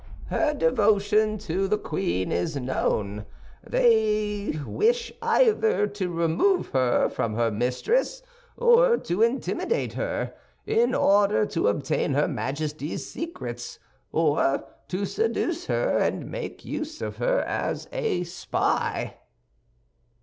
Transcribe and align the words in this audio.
"Her 0.31 0.55
devotion 0.55 1.37
to 1.37 1.67
the 1.67 1.77
queen 1.77 2.31
is 2.31 2.55
known; 2.55 3.27
and 3.61 3.71
they 3.71 4.59
wish 4.65 5.13
either 5.21 5.85
to 5.85 6.09
remove 6.11 6.69
her 6.69 7.07
from 7.07 7.35
her 7.35 7.51
mistress, 7.51 8.23
or 8.57 8.97
to 8.97 9.21
intimidate 9.21 9.93
her, 9.93 10.33
in 10.65 10.95
order 10.95 11.45
to 11.45 11.67
obtain 11.67 12.15
her 12.15 12.27
Majesty's 12.27 13.05
secrets, 13.07 13.77
or 14.11 14.63
to 14.87 15.05
seduce 15.05 15.67
her 15.67 15.99
and 15.99 16.31
make 16.31 16.65
use 16.65 16.99
of 17.03 17.17
her 17.17 17.41
as 17.41 17.87
a 17.91 18.23
spy." 18.23 19.17